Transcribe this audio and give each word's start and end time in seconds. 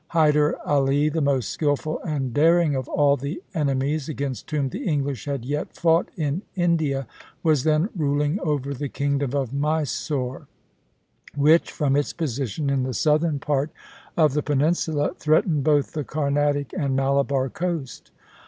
Hyder 0.07 0.55
Ali, 0.65 1.09
the 1.09 1.21
most 1.21 1.51
skilful 1.51 1.99
and 1.99 2.33
daring 2.33 2.73
of 2.73 2.87
all 2.87 3.15
the 3.17 3.39
enemies 3.53 4.09
against 4.09 4.49
whom 4.49 4.69
the 4.69 4.87
English 4.87 5.25
had 5.25 5.45
yet 5.45 5.75
fought 5.75 6.09
in 6.17 6.41
India, 6.55 7.05
was 7.43 7.65
then 7.65 7.87
ruling 7.95 8.39
over 8.39 8.73
the 8.73 8.89
kingdom 8.89 9.35
of 9.35 9.53
Mysore, 9.53 10.47
which, 11.35 11.71
from 11.71 11.95
its 11.95 12.13
position 12.13 12.67
in 12.67 12.81
the 12.81 12.95
southern 12.95 13.37
part 13.37 13.69
of 14.17 14.33
the 14.33 14.41
peninsula, 14.41 15.13
threatened 15.19 15.63
both 15.63 15.91
the 15.91 16.03
Carnatic 16.03 16.73
and 16.73 16.97
the 16.97 17.01
Malabar 17.03 17.47
coast. 17.49 18.09